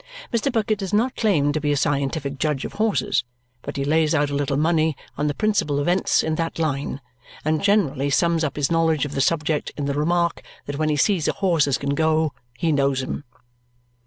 Mr. 0.33 0.51
Bucket 0.51 0.79
does 0.79 0.95
not 0.95 1.15
claim 1.15 1.51
to 1.53 1.61
be 1.61 1.71
a 1.71 1.77
scientific 1.77 2.39
judge 2.39 2.65
of 2.65 2.73
horses, 2.73 3.23
but 3.61 3.77
he 3.77 3.85
lays 3.85 4.15
out 4.15 4.31
a 4.31 4.35
little 4.35 4.57
money 4.57 4.97
on 5.15 5.27
the 5.27 5.35
principal 5.35 5.79
events 5.79 6.23
in 6.23 6.33
that 6.37 6.57
line, 6.57 6.99
and 7.45 7.61
generally 7.61 8.09
sums 8.09 8.43
up 8.43 8.55
his 8.55 8.71
knowledge 8.71 9.05
of 9.05 9.11
the 9.11 9.21
subject 9.21 9.71
in 9.77 9.85
the 9.85 9.93
remark 9.93 10.41
that 10.65 10.79
when 10.79 10.89
he 10.89 10.97
sees 10.97 11.27
a 11.27 11.33
horse 11.33 11.67
as 11.67 11.77
can 11.77 11.93
go, 11.93 12.33
he 12.57 12.71
knows 12.71 13.03
him. 13.03 13.25